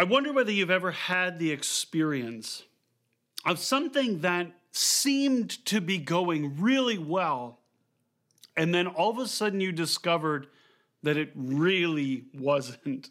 I 0.00 0.04
wonder 0.04 0.32
whether 0.32 0.52
you've 0.52 0.70
ever 0.70 0.92
had 0.92 1.40
the 1.40 1.50
experience 1.50 2.62
of 3.44 3.58
something 3.58 4.20
that 4.20 4.52
seemed 4.70 5.64
to 5.66 5.80
be 5.80 5.98
going 5.98 6.60
really 6.60 6.98
well, 6.98 7.58
and 8.56 8.72
then 8.72 8.86
all 8.86 9.10
of 9.10 9.18
a 9.18 9.26
sudden 9.26 9.60
you 9.60 9.72
discovered 9.72 10.46
that 11.02 11.16
it 11.16 11.32
really 11.34 12.26
wasn't. 12.32 13.10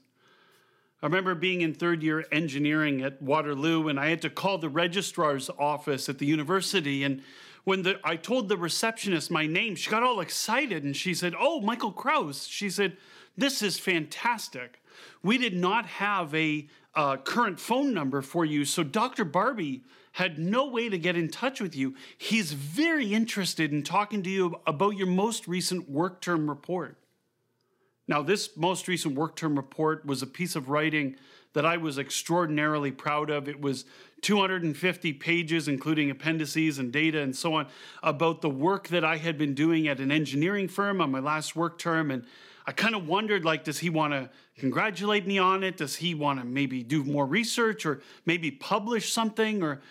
I 1.04 1.08
remember 1.08 1.36
being 1.36 1.60
in 1.60 1.74
third 1.74 2.02
year 2.02 2.26
engineering 2.32 3.02
at 3.02 3.22
Waterloo, 3.22 3.90
and 3.90 4.00
I 4.00 4.08
had 4.08 4.22
to 4.22 4.30
call 4.30 4.58
the 4.58 4.70
registrar's 4.70 5.50
office 5.60 6.08
at 6.08 6.20
the 6.20 6.26
university. 6.26 7.04
And 7.04 7.22
when 7.66 7.82
the, 7.82 8.00
I 8.02 8.16
told 8.16 8.48
the 8.48 8.56
receptionist 8.56 9.30
my 9.30 9.46
name, 9.46 9.76
she 9.76 9.90
got 9.90 10.04
all 10.04 10.22
excited 10.22 10.86
and 10.86 10.96
she 10.96 11.14
said, 11.14 11.36
Oh, 11.38 11.60
Michael 11.60 11.92
Kraus. 11.92 12.48
She 12.48 12.70
said, 12.70 12.96
This 13.38 13.62
is 13.62 13.78
fantastic. 13.78 14.82
We 15.24 15.38
did 15.38 15.56
not 15.56 15.86
have 15.86 16.34
a 16.34 16.68
uh, 16.96 17.18
current 17.18 17.60
phone 17.60 17.94
number 17.94 18.22
for 18.22 18.46
you, 18.46 18.66
so 18.66 18.84
Dr. 18.84 19.24
Barbie 19.26 19.84
had 20.14 20.40
no 20.40 20.68
way 20.68 20.90
to 20.90 20.98
get 20.98 21.16
in 21.16 21.30
touch 21.30 21.62
with 21.62 21.76
you. 21.76 21.96
He's 22.18 22.54
very 22.54 23.14
interested 23.14 23.72
in 23.72 23.84
talking 23.84 24.24
to 24.24 24.30
you 24.30 24.60
about 24.66 24.98
your 24.98 25.08
most 25.08 25.48
recent 25.48 25.90
work 25.90 26.22
term 26.22 26.50
report. 26.50 26.98
Now, 28.08 28.24
this 28.24 28.56
most 28.56 28.88
recent 28.88 29.16
work 29.16 29.36
term 29.36 29.56
report 29.56 30.06
was 30.06 30.22
a 30.22 30.28
piece 30.28 30.56
of 30.56 30.70
writing 30.70 31.18
that 31.54 31.66
I 31.66 31.78
was 31.78 31.98
extraordinarily 31.98 32.92
proud 32.92 33.30
of. 33.30 33.48
It 33.48 33.62
was 33.62 33.86
250 34.22 35.14
pages, 35.14 35.68
including 35.68 36.10
appendices 36.10 36.80
and 36.80 36.92
data 36.92 37.22
and 37.22 37.36
so 37.36 37.56
on, 37.56 37.68
about 38.02 38.42
the 38.42 38.50
work 38.50 38.88
that 38.90 39.04
I 39.04 39.18
had 39.18 39.38
been 39.38 39.54
doing 39.54 39.88
at 39.88 40.00
an 40.00 40.12
engineering 40.12 40.68
firm 40.68 41.02
on 41.02 41.12
my 41.12 41.20
last 41.20 41.56
work 41.56 41.78
term. 41.78 42.12
And 42.12 42.26
I 42.66 42.72
kind 42.72 42.96
of 42.96 43.08
wondered 43.08 43.46
like, 43.46 43.64
does 43.64 43.80
he 43.80 43.90
want 43.90 44.14
to 44.14 44.30
congratulate 44.58 45.28
me 45.28 45.38
on 45.38 45.64
it? 45.64 45.78
Does 45.78 45.96
he 45.96 46.14
want 46.14 46.40
to 46.40 46.46
maybe 46.46 46.84
do 46.84 47.04
more 47.04 47.26
research 47.26 47.86
or 47.86 48.02
maybe 48.26 48.52
publish 48.52 49.12
something? 49.12 49.64
Or 49.64 49.82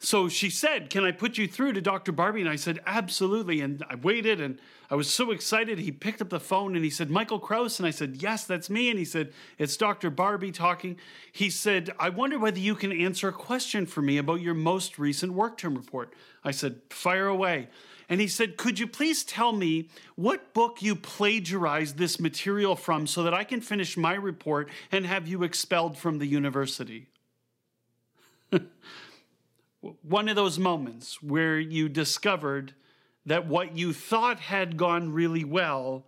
so 0.00 0.28
she 0.28 0.48
said, 0.48 0.90
Can 0.90 1.04
I 1.04 1.10
put 1.10 1.38
you 1.38 1.48
through 1.48 1.72
to 1.72 1.80
Dr. 1.80 2.12
Barbie? 2.12 2.40
And 2.40 2.48
I 2.48 2.56
said, 2.56 2.78
Absolutely. 2.86 3.60
And 3.60 3.84
I 3.88 3.96
waited 3.96 4.40
and 4.40 4.58
I 4.90 4.94
was 4.94 5.12
so 5.12 5.32
excited. 5.32 5.78
He 5.78 5.90
picked 5.90 6.22
up 6.22 6.30
the 6.30 6.38
phone 6.38 6.76
and 6.76 6.84
he 6.84 6.90
said, 6.90 7.10
Michael 7.10 7.40
Kraus. 7.40 7.80
And 7.80 7.86
I 7.86 7.90
said, 7.90 8.22
Yes, 8.22 8.44
that's 8.44 8.70
me. 8.70 8.90
And 8.90 8.98
he 8.98 9.04
said, 9.04 9.32
It's 9.58 9.76
Dr. 9.76 10.10
Barbie 10.10 10.52
talking. 10.52 10.98
He 11.32 11.50
said, 11.50 11.90
I 11.98 12.10
wonder 12.10 12.38
whether 12.38 12.60
you 12.60 12.76
can 12.76 12.92
answer 12.92 13.28
a 13.28 13.32
question 13.32 13.86
for 13.86 14.00
me 14.00 14.18
about 14.18 14.40
your 14.40 14.54
most 14.54 15.00
recent 15.00 15.32
work 15.32 15.58
term 15.58 15.74
report. 15.74 16.14
I 16.44 16.52
said, 16.52 16.80
Fire 16.90 17.26
away. 17.26 17.68
And 18.08 18.20
he 18.20 18.28
said, 18.28 18.56
Could 18.56 18.78
you 18.78 18.86
please 18.86 19.24
tell 19.24 19.50
me 19.50 19.88
what 20.14 20.54
book 20.54 20.80
you 20.80 20.94
plagiarized 20.94 21.98
this 21.98 22.20
material 22.20 22.76
from 22.76 23.08
so 23.08 23.24
that 23.24 23.34
I 23.34 23.42
can 23.42 23.60
finish 23.60 23.96
my 23.96 24.14
report 24.14 24.68
and 24.92 25.04
have 25.06 25.26
you 25.26 25.42
expelled 25.42 25.98
from 25.98 26.18
the 26.18 26.26
university? 26.26 27.08
one 29.80 30.28
of 30.28 30.36
those 30.36 30.58
moments 30.58 31.22
where 31.22 31.58
you 31.58 31.88
discovered 31.88 32.74
that 33.26 33.46
what 33.46 33.76
you 33.76 33.92
thought 33.92 34.40
had 34.40 34.76
gone 34.76 35.12
really 35.12 35.44
well 35.44 36.06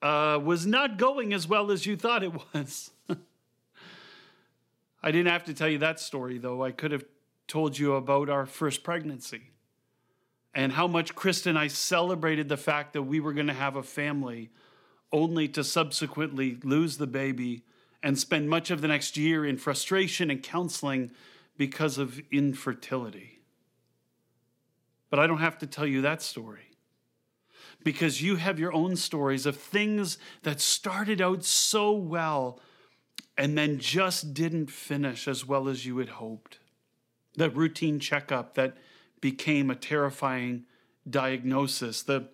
uh, 0.00 0.38
was 0.42 0.66
not 0.66 0.98
going 0.98 1.32
as 1.32 1.48
well 1.48 1.70
as 1.70 1.86
you 1.86 1.96
thought 1.96 2.22
it 2.22 2.32
was. 2.52 2.90
I 5.02 5.10
didn't 5.10 5.32
have 5.32 5.44
to 5.44 5.54
tell 5.54 5.68
you 5.68 5.78
that 5.78 6.00
story, 6.00 6.38
though. 6.38 6.62
I 6.62 6.70
could 6.70 6.92
have 6.92 7.04
told 7.46 7.78
you 7.78 7.94
about 7.94 8.30
our 8.30 8.46
first 8.46 8.82
pregnancy 8.82 9.50
and 10.54 10.72
how 10.72 10.86
much 10.86 11.14
Krista 11.14 11.46
and 11.46 11.58
I 11.58 11.66
celebrated 11.66 12.48
the 12.48 12.56
fact 12.56 12.92
that 12.92 13.02
we 13.02 13.20
were 13.20 13.32
going 13.32 13.48
to 13.48 13.52
have 13.52 13.76
a 13.76 13.82
family, 13.82 14.50
only 15.12 15.48
to 15.48 15.64
subsequently 15.64 16.58
lose 16.62 16.96
the 16.96 17.06
baby 17.06 17.64
and 18.02 18.18
spend 18.18 18.48
much 18.48 18.70
of 18.70 18.80
the 18.80 18.88
next 18.88 19.16
year 19.16 19.44
in 19.44 19.56
frustration 19.56 20.30
and 20.30 20.42
counseling 20.42 21.10
because 21.56 21.98
of 21.98 22.20
infertility. 22.30 23.40
But 25.10 25.18
I 25.18 25.26
don't 25.26 25.38
have 25.38 25.58
to 25.58 25.66
tell 25.66 25.86
you 25.86 26.02
that 26.02 26.22
story 26.22 26.70
because 27.84 28.22
you 28.22 28.36
have 28.36 28.58
your 28.58 28.72
own 28.72 28.96
stories 28.96 29.46
of 29.46 29.56
things 29.56 30.18
that 30.42 30.60
started 30.60 31.20
out 31.20 31.44
so 31.44 31.92
well 31.92 32.58
and 33.36 33.56
then 33.56 33.78
just 33.78 34.34
didn't 34.34 34.70
finish 34.70 35.28
as 35.28 35.46
well 35.46 35.68
as 35.68 35.84
you 35.84 35.98
had 35.98 36.08
hoped. 36.08 36.58
The 37.36 37.50
routine 37.50 38.00
checkup 38.00 38.54
that 38.54 38.76
became 39.20 39.70
a 39.70 39.74
terrifying 39.74 40.64
diagnosis, 41.08 42.02
the 42.02 42.28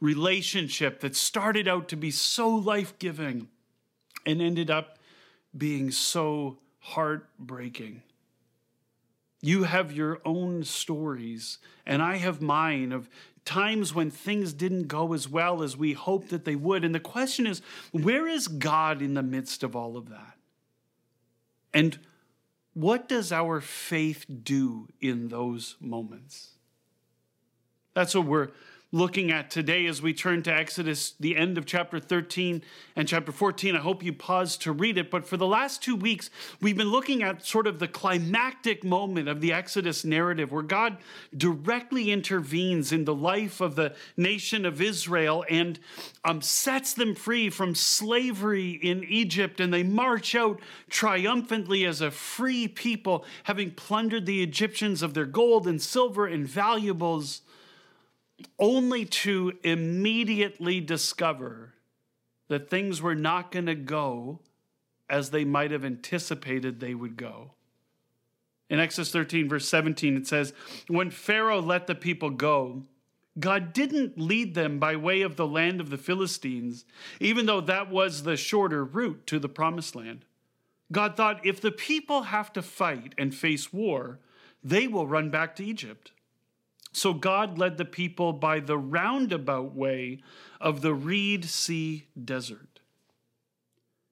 relationship 0.00 1.00
that 1.00 1.16
started 1.16 1.68
out 1.68 1.88
to 1.88 1.96
be 1.96 2.10
so 2.10 2.48
life 2.48 2.98
giving 2.98 3.48
and 4.26 4.42
ended 4.42 4.70
up 4.70 4.98
being 5.56 5.90
so 5.90 6.58
heartbreaking. 6.80 8.02
You 9.40 9.64
have 9.64 9.92
your 9.92 10.20
own 10.24 10.64
stories, 10.64 11.58
and 11.86 12.02
I 12.02 12.16
have 12.16 12.42
mine 12.42 12.92
of 12.92 13.08
times 13.44 13.94
when 13.94 14.10
things 14.10 14.52
didn't 14.52 14.88
go 14.88 15.12
as 15.14 15.28
well 15.28 15.62
as 15.62 15.76
we 15.76 15.92
hoped 15.92 16.30
that 16.30 16.44
they 16.44 16.56
would. 16.56 16.84
And 16.84 16.94
the 16.94 17.00
question 17.00 17.46
is 17.46 17.62
where 17.92 18.26
is 18.26 18.48
God 18.48 19.00
in 19.00 19.14
the 19.14 19.22
midst 19.22 19.62
of 19.62 19.74
all 19.74 19.96
of 19.96 20.10
that? 20.10 20.36
And 21.72 21.98
what 22.74 23.08
does 23.08 23.32
our 23.32 23.60
faith 23.60 24.26
do 24.42 24.88
in 25.00 25.28
those 25.28 25.76
moments? 25.80 26.50
That's 27.94 28.14
what 28.14 28.26
we're 28.26 28.48
looking 28.90 29.30
at 29.30 29.50
today 29.50 29.84
as 29.84 30.00
we 30.00 30.14
turn 30.14 30.42
to 30.42 30.50
Exodus, 30.52 31.12
the 31.20 31.36
end 31.36 31.58
of 31.58 31.66
chapter 31.66 32.00
13 32.00 32.62
and 32.96 33.06
chapter 33.06 33.30
14. 33.30 33.76
I 33.76 33.80
hope 33.80 34.02
you 34.02 34.14
pause 34.14 34.56
to 34.58 34.72
read 34.72 34.96
it. 34.96 35.10
But 35.10 35.26
for 35.26 35.36
the 35.36 35.46
last 35.46 35.82
two 35.82 35.94
weeks, 35.94 36.30
we've 36.62 36.76
been 36.76 36.90
looking 36.90 37.22
at 37.22 37.44
sort 37.44 37.66
of 37.66 37.80
the 37.80 37.88
climactic 37.88 38.84
moment 38.84 39.28
of 39.28 39.42
the 39.42 39.52
Exodus 39.52 40.06
narrative 40.06 40.52
where 40.52 40.62
God 40.62 40.96
directly 41.36 42.10
intervenes 42.10 42.90
in 42.90 43.04
the 43.04 43.14
life 43.14 43.60
of 43.60 43.76
the 43.76 43.94
nation 44.16 44.64
of 44.64 44.80
Israel 44.80 45.44
and 45.50 45.78
um, 46.24 46.40
sets 46.40 46.94
them 46.94 47.14
free 47.14 47.50
from 47.50 47.74
slavery 47.74 48.70
in 48.70 49.04
Egypt. 49.04 49.60
And 49.60 49.72
they 49.72 49.82
march 49.82 50.34
out 50.34 50.60
triumphantly 50.88 51.84
as 51.84 52.00
a 52.00 52.10
free 52.10 52.66
people, 52.66 53.26
having 53.44 53.70
plundered 53.72 54.24
the 54.24 54.42
Egyptians 54.42 55.02
of 55.02 55.12
their 55.12 55.26
gold 55.26 55.68
and 55.68 55.82
silver 55.82 56.26
and 56.26 56.48
valuables 56.48 57.42
only 58.58 59.04
to 59.04 59.52
immediately 59.62 60.80
discover 60.80 61.74
that 62.48 62.70
things 62.70 63.02
were 63.02 63.14
not 63.14 63.52
going 63.52 63.66
to 63.66 63.74
go 63.74 64.40
as 65.08 65.30
they 65.30 65.44
might 65.44 65.70
have 65.70 65.84
anticipated 65.84 66.80
they 66.80 66.94
would 66.94 67.16
go. 67.16 67.52
In 68.70 68.80
Exodus 68.80 69.10
13, 69.10 69.48
verse 69.48 69.66
17, 69.68 70.16
it 70.16 70.26
says, 70.26 70.52
When 70.88 71.10
Pharaoh 71.10 71.60
let 71.60 71.86
the 71.86 71.94
people 71.94 72.30
go, 72.30 72.82
God 73.38 73.72
didn't 73.72 74.18
lead 74.18 74.54
them 74.54 74.78
by 74.78 74.96
way 74.96 75.22
of 75.22 75.36
the 75.36 75.46
land 75.46 75.80
of 75.80 75.90
the 75.90 75.98
Philistines, 75.98 76.84
even 77.20 77.46
though 77.46 77.60
that 77.62 77.90
was 77.90 78.22
the 78.22 78.36
shorter 78.36 78.84
route 78.84 79.26
to 79.28 79.38
the 79.38 79.48
promised 79.48 79.94
land. 79.94 80.24
God 80.90 81.16
thought 81.16 81.44
if 81.46 81.60
the 81.60 81.70
people 81.70 82.22
have 82.22 82.52
to 82.54 82.62
fight 82.62 83.14
and 83.16 83.34
face 83.34 83.72
war, 83.72 84.18
they 84.62 84.88
will 84.88 85.06
run 85.06 85.30
back 85.30 85.54
to 85.56 85.64
Egypt. 85.64 86.12
So 86.92 87.14
God 87.14 87.58
led 87.58 87.76
the 87.76 87.84
people 87.84 88.32
by 88.32 88.60
the 88.60 88.78
roundabout 88.78 89.74
way 89.74 90.20
of 90.60 90.80
the 90.80 90.94
Reed 90.94 91.44
Sea 91.44 92.06
Desert. 92.22 92.78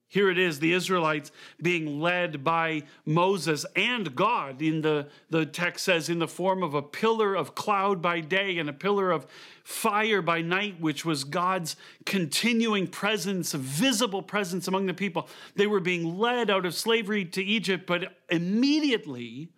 Here 0.08 0.30
it 0.30 0.38
is, 0.38 0.60
the 0.60 0.72
Israelites 0.72 1.32
being 1.60 2.00
led 2.00 2.44
by 2.44 2.84
Moses 3.04 3.66
and 3.74 4.14
God. 4.14 4.62
In 4.62 4.80
the, 4.80 5.08
the 5.30 5.44
text 5.44 5.84
says, 5.84 6.08
in 6.08 6.20
the 6.20 6.28
form 6.28 6.62
of 6.62 6.74
a 6.74 6.80
pillar 6.80 7.34
of 7.34 7.56
cloud 7.56 8.00
by 8.00 8.20
day 8.20 8.56
and 8.58 8.68
a 8.68 8.72
pillar 8.72 9.10
of 9.10 9.26
fire 9.64 10.22
by 10.22 10.42
night, 10.42 10.80
which 10.80 11.04
was 11.04 11.24
God's 11.24 11.74
continuing 12.04 12.86
presence, 12.86 13.52
visible 13.52 14.22
presence 14.22 14.68
among 14.68 14.86
the 14.86 14.94
people. 14.94 15.28
They 15.56 15.66
were 15.66 15.80
being 15.80 16.18
led 16.18 16.50
out 16.50 16.66
of 16.66 16.74
slavery 16.74 17.24
to 17.26 17.42
Egypt, 17.42 17.84
but 17.84 18.16
immediately 18.30 19.50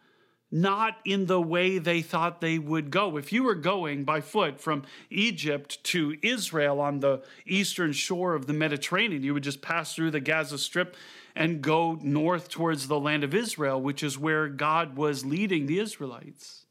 not 0.50 0.96
in 1.04 1.26
the 1.26 1.40
way 1.40 1.78
they 1.78 2.00
thought 2.00 2.40
they 2.40 2.58
would 2.58 2.90
go. 2.90 3.16
If 3.16 3.32
you 3.32 3.42
were 3.42 3.54
going 3.54 4.04
by 4.04 4.20
foot 4.20 4.60
from 4.60 4.84
Egypt 5.10 5.82
to 5.84 6.16
Israel 6.22 6.80
on 6.80 7.00
the 7.00 7.22
eastern 7.46 7.92
shore 7.92 8.34
of 8.34 8.46
the 8.46 8.54
Mediterranean, 8.54 9.22
you 9.22 9.34
would 9.34 9.42
just 9.42 9.60
pass 9.60 9.94
through 9.94 10.10
the 10.10 10.20
Gaza 10.20 10.58
Strip 10.58 10.96
and 11.36 11.60
go 11.60 11.98
north 12.02 12.48
towards 12.48 12.88
the 12.88 12.98
land 12.98 13.24
of 13.24 13.34
Israel, 13.34 13.80
which 13.80 14.02
is 14.02 14.18
where 14.18 14.48
God 14.48 14.96
was 14.96 15.24
leading 15.24 15.66
the 15.66 15.78
Israelites. 15.78 16.64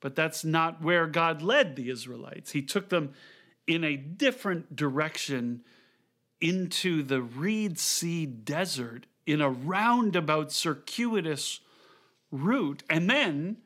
But 0.00 0.14
that's 0.14 0.44
not 0.44 0.82
where 0.82 1.06
God 1.06 1.42
led 1.42 1.76
the 1.76 1.88
Israelites. 1.88 2.52
He 2.52 2.62
took 2.62 2.90
them 2.90 3.14
in 3.66 3.84
a 3.84 3.96
different 3.96 4.76
direction 4.76 5.62
into 6.40 7.02
the 7.02 7.22
Reed 7.22 7.78
Sea 7.78 8.26
desert 8.26 9.06
in 9.26 9.40
a 9.40 9.48
roundabout, 9.48 10.52
circuitous 10.52 11.60
route. 12.32 12.82
And 12.90 13.08
then 13.08 13.58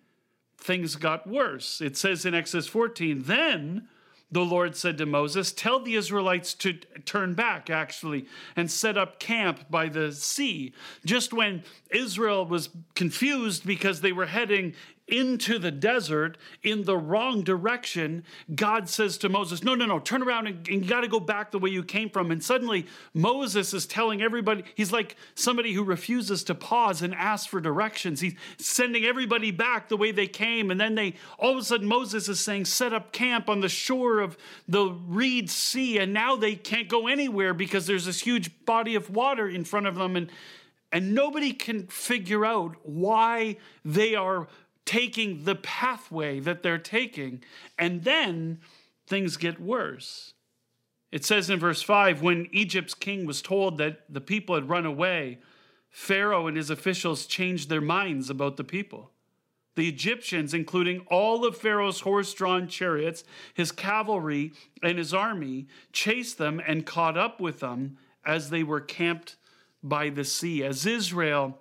things 0.59 0.97
got 0.97 1.27
worse. 1.27 1.81
It 1.81 1.97
says 1.97 2.27
in 2.27 2.35
Exodus 2.35 2.67
14, 2.67 3.23
then 3.23 3.89
the 4.31 4.45
Lord 4.45 4.75
said 4.75 4.99
to 4.99 5.07
Moses, 5.07 5.53
Tell 5.53 5.81
the 5.81 5.95
Israelites 5.95 6.53
to 6.55 6.73
turn 7.05 7.35
back, 7.35 7.71
actually, 7.71 8.27
and 8.57 8.71
set 8.71 8.99
up 8.99 9.21
camp 9.21 9.71
by 9.71 9.89
the 9.89 10.13
sea. 10.13 10.75
Just 11.05 11.33
when 11.33 11.63
Israel 11.91 12.45
was 12.45 12.71
confused 12.95 13.65
because 13.65 14.01
they 14.01 14.13
were 14.13 14.27
heading 14.27 14.75
into 15.09 15.59
the 15.59 15.71
desert 15.71 16.37
in 16.65 16.83
the 16.85 16.97
wrong 16.97 17.43
direction, 17.43 18.25
God 18.55 18.89
says 18.89 19.19
to 19.19 19.29
Moses, 19.29 19.63
No, 19.63 19.75
no, 19.75 19.87
no, 19.87 20.01
turn 20.01 20.23
around 20.23 20.49
and, 20.49 20.69
and 20.69 20.83
you 20.83 20.89
got 20.89 21.03
to 21.03 21.09
go 21.09 21.21
back 21.21 21.51
the 21.51 21.59
way 21.59 21.71
you 21.71 21.85
came 21.85 22.11
from. 22.11 22.31
And 22.31 22.43
suddenly 22.43 22.87
Moses 23.15 23.73
is 23.73 23.87
telling 23.87 24.21
everybody, 24.21 24.65
he's 24.75 24.93
like 24.93 25.17
somebody 25.35 25.73
who 25.73 25.85
refuses 25.85 26.43
to 26.45 26.55
pause 26.55 27.03
and 27.03 27.15
ask 27.15 27.49
for 27.49 27.61
directions. 27.61 28.21
He's 28.21 28.35
sending 28.59 29.05
everybody 29.05 29.53
back 29.53 29.89
the 29.89 29.97
way 29.97 30.11
they 30.11 30.27
came. 30.27 30.71
And 30.71 30.81
then 30.81 30.97
they, 30.97 31.15
all 31.39 31.53
of 31.53 31.59
a 31.59 31.63
sudden, 31.63 31.87
Moses 31.87 32.29
is 32.29 32.41
saying, 32.41 32.65
Set 32.65 32.93
up 32.93 33.13
camp 33.13 33.49
on 33.49 33.61
the 33.61 33.69
shore 33.69 34.19
of 34.19 34.37
the 34.67 34.87
Reed 35.07 35.51
Sea. 35.51 35.99
And 35.99 36.13
now 36.13 36.35
they 36.35 36.57
can't 36.57 36.89
go 36.89 37.07
anywhere 37.07 37.55
because 37.55 37.87
there's 37.87 38.07
this 38.07 38.21
huge 38.21 38.65
body 38.65 38.97
of 38.97 39.09
water 39.11 39.49
in 39.49 39.65
front 39.65 39.87
of 39.87 39.95
them. 39.95 40.17
And 40.17 40.31
and 40.93 41.15
nobody 41.15 41.53
can 41.53 41.89
figure 41.89 42.45
out 42.45 42.77
why 42.85 43.57
they 43.85 44.15
are 44.15 44.47
taking 44.87 45.45
the 45.45 45.57
pathway 45.57 46.41
that 46.41 46.63
they're 46.63 46.79
taking. 46.79 47.43
And 47.79 48.05
then 48.05 48.61
things 49.07 49.37
get 49.37 49.61
worse. 49.61 50.33
It 51.13 51.25
says 51.25 51.51
in 51.51 51.59
verse 51.59 51.83
5 51.83 52.23
when 52.23 52.49
Egypt's 52.53 52.95
king 52.95 53.27
was 53.27 53.43
told 53.43 53.79
that 53.79 54.01
the 54.09 54.21
people 54.21 54.55
had 54.55 54.69
run 54.69 54.87
away, 54.87 55.39
Pharaoh 55.91 56.47
and 56.47 56.57
his 56.57 56.71
officials 56.71 57.27
changed 57.27 57.69
their 57.69 57.81
minds 57.81 58.31
about 58.31 58.57
the 58.57 58.65
people. 58.65 59.11
The 59.77 59.89
Egyptians, 59.89 60.55
including 60.55 61.01
all 61.09 61.45
of 61.45 61.57
Pharaoh's 61.57 62.01
horse 62.01 62.33
drawn 62.33 62.67
chariots, 62.67 63.25
his 63.55 63.73
cavalry, 63.73 64.53
and 64.83 64.99
his 64.99 65.13
army, 65.13 65.69
chased 65.93 66.39
them 66.39 66.61
and 66.67 66.87
caught 66.87 67.17
up 67.17 67.41
with 67.41 67.61
them 67.61 67.99
as 68.25 68.51
they 68.51 68.63
were 68.63 68.81
camped 68.81 69.37
by 69.83 70.09
the 70.09 70.25
sea. 70.25 70.65
As 70.65 70.87
Israel 70.87 71.59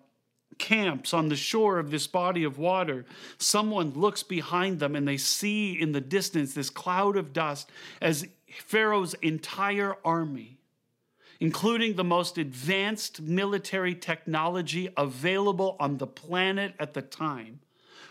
camps 0.57 1.13
on 1.13 1.29
the 1.29 1.35
shore 1.35 1.79
of 1.79 1.91
this 1.91 2.07
body 2.07 2.43
of 2.43 2.57
water, 2.57 3.05
someone 3.37 3.91
looks 3.91 4.23
behind 4.23 4.79
them 4.79 4.95
and 4.95 5.07
they 5.07 5.17
see 5.17 5.73
in 5.79 5.91
the 5.91 6.01
distance 6.01 6.53
this 6.53 6.69
cloud 6.69 7.17
of 7.17 7.33
dust 7.33 7.69
as 8.01 8.27
Pharaoh's 8.51 9.13
entire 9.15 9.95
army, 10.05 10.57
including 11.39 11.95
the 11.95 12.03
most 12.03 12.37
advanced 12.37 13.21
military 13.21 13.95
technology 13.95 14.89
available 14.97 15.75
on 15.79 15.97
the 15.97 16.07
planet 16.07 16.73
at 16.79 16.93
the 16.93 17.01
time, 17.01 17.59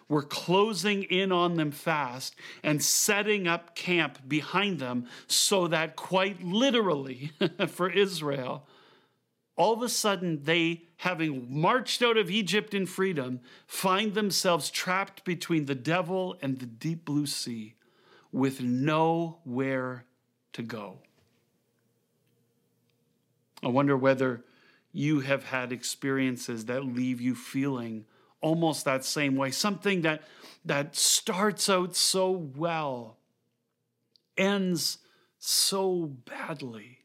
were 0.08 0.22
closing 0.22 1.04
in 1.04 1.32
on 1.32 1.54
them 1.54 1.70
fast 1.70 2.36
and 2.62 2.82
setting 2.82 3.48
up 3.48 3.74
camp 3.74 4.18
behind 4.28 4.78
them 4.78 5.06
so 5.26 5.66
that, 5.68 5.96
quite 5.96 6.42
literally, 6.42 7.32
for 7.68 7.88
Israel, 7.90 8.66
all 9.56 9.72
of 9.72 9.82
a 9.82 9.88
sudden 9.88 10.42
they, 10.44 10.82
having 11.04 11.46
marched 11.50 12.00
out 12.00 12.16
of 12.16 12.30
Egypt 12.30 12.72
in 12.72 12.86
freedom, 12.86 13.38
find 13.66 14.14
themselves 14.14 14.70
trapped 14.70 15.22
between 15.22 15.66
the 15.66 15.74
devil 15.74 16.34
and 16.40 16.58
the 16.58 16.64
deep 16.64 17.04
blue 17.04 17.26
sea 17.26 17.74
with 18.32 18.62
nowhere 18.62 20.06
to 20.54 20.62
go. 20.62 20.96
I 23.62 23.68
wonder 23.68 23.98
whether 23.98 24.44
you 24.92 25.20
have 25.20 25.44
had 25.44 25.72
experiences 25.72 26.64
that 26.64 26.86
leave 26.86 27.20
you 27.20 27.34
feeling 27.34 28.06
almost 28.40 28.86
that 28.86 29.04
same 29.04 29.36
way. 29.36 29.50
Something 29.50 30.00
that, 30.02 30.22
that 30.64 30.96
starts 30.96 31.68
out 31.68 31.94
so 31.94 32.30
well, 32.30 33.18
ends 34.38 34.96
so 35.38 36.06
badly 36.24 37.03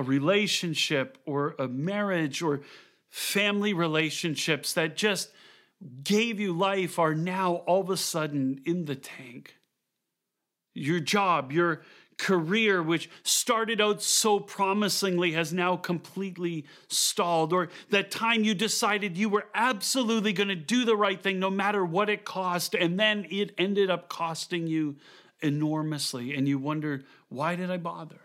a 0.00 0.02
relationship 0.02 1.18
or 1.26 1.54
a 1.58 1.68
marriage 1.68 2.40
or 2.40 2.62
family 3.10 3.74
relationships 3.74 4.72
that 4.72 4.96
just 4.96 5.30
gave 6.02 6.40
you 6.40 6.54
life 6.54 6.98
are 6.98 7.14
now 7.14 7.56
all 7.66 7.82
of 7.82 7.90
a 7.90 7.98
sudden 7.98 8.58
in 8.64 8.86
the 8.86 8.96
tank. 8.96 9.56
Your 10.72 11.00
job, 11.00 11.52
your 11.52 11.82
career, 12.16 12.82
which 12.82 13.10
started 13.24 13.78
out 13.78 14.00
so 14.00 14.40
promisingly, 14.40 15.32
has 15.32 15.52
now 15.52 15.76
completely 15.76 16.64
stalled. 16.88 17.52
Or 17.52 17.68
that 17.90 18.10
time 18.10 18.42
you 18.42 18.54
decided 18.54 19.18
you 19.18 19.28
were 19.28 19.48
absolutely 19.54 20.32
going 20.32 20.48
to 20.48 20.54
do 20.54 20.86
the 20.86 20.96
right 20.96 21.22
thing 21.22 21.38
no 21.38 21.50
matter 21.50 21.84
what 21.84 22.08
it 22.08 22.24
cost, 22.24 22.74
and 22.74 22.98
then 22.98 23.26
it 23.30 23.54
ended 23.58 23.90
up 23.90 24.08
costing 24.08 24.66
you 24.66 24.96
enormously. 25.42 26.34
And 26.34 26.48
you 26.48 26.58
wonder, 26.58 27.02
why 27.28 27.54
did 27.54 27.70
I 27.70 27.76
bother? 27.76 28.20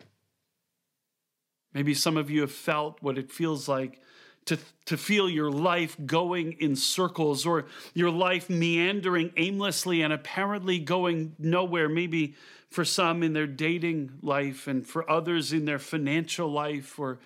Maybe 1.75 1.93
some 1.93 2.15
of 2.15 2.31
you 2.31 2.41
have 2.41 2.53
felt 2.53 2.97
what 3.01 3.17
it 3.17 3.31
feels 3.31 3.67
like 3.67 4.01
to, 4.45 4.57
to 4.85 4.95
feel 4.95 5.29
your 5.29 5.51
life 5.51 5.97
going 6.05 6.53
in 6.53 6.77
circles 6.77 7.45
or 7.45 7.65
your 7.93 8.11
life 8.11 8.49
meandering 8.49 9.33
aimlessly 9.35 10.01
and 10.01 10.13
apparently 10.13 10.79
going 10.79 11.35
nowhere. 11.37 11.89
Maybe 11.89 12.35
for 12.69 12.85
some 12.85 13.23
in 13.23 13.33
their 13.33 13.47
dating 13.47 14.19
life 14.21 14.67
and 14.67 14.87
for 14.87 15.09
others 15.09 15.51
in 15.51 15.65
their 15.65 15.79
financial 15.79 16.47
life 16.47 16.97
or 16.97 17.19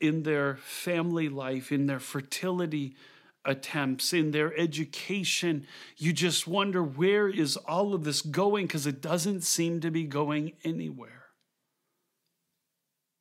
in 0.00 0.24
their 0.24 0.56
family 0.56 1.28
life, 1.28 1.70
in 1.70 1.86
their 1.86 2.00
fertility 2.00 2.96
attempts, 3.44 4.12
in 4.12 4.32
their 4.32 4.58
education. 4.58 5.64
You 5.96 6.12
just 6.12 6.48
wonder 6.48 6.82
where 6.82 7.28
is 7.28 7.56
all 7.56 7.94
of 7.94 8.02
this 8.02 8.20
going 8.20 8.66
because 8.66 8.86
it 8.86 9.00
doesn't 9.00 9.42
seem 9.42 9.80
to 9.82 9.92
be 9.92 10.04
going 10.04 10.54
anywhere. 10.64 11.25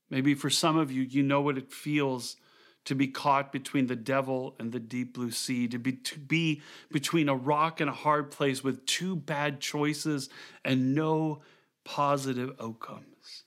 Maybe 0.10 0.34
for 0.34 0.50
some 0.50 0.78
of 0.78 0.92
you, 0.92 1.02
you 1.04 1.24
know 1.24 1.42
what 1.42 1.58
it 1.58 1.72
feels 1.72 2.38
to 2.86 2.96
be 2.96 3.08
caught 3.08 3.52
between 3.52 3.88
the 3.88 3.96
devil 3.96 4.56
and 4.60 4.72
the 4.72 4.80
deep 4.80 5.16
blue 5.16 5.32
sea, 5.32 5.68
to 5.68 5.80
be, 5.80 5.94
to 5.94 6.20
be 6.20 6.62
between 6.92 7.28
a 7.28 7.36
rock 7.36 7.82
and 7.82 7.90
a 7.90 7.94
hard 7.94 8.30
place 8.30 8.64
with 8.64 8.86
two 8.86 9.16
bad 9.16 9.60
choices 9.60 10.30
and 10.64 10.94
no 10.94 11.42
positive 11.84 12.56
outcomes. 12.62 13.44